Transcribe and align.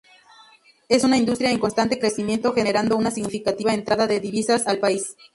Es 0.89 1.03
una 1.03 1.15
industria 1.19 1.51
en 1.51 1.59
constante 1.59 1.99
crecimiento, 1.99 2.53
generando 2.55 2.97
una 2.97 3.11
significativa 3.11 3.71
entrada 3.75 4.07
de 4.07 4.19
divisas 4.19 4.65
al 4.65 4.79
país. 4.79 5.15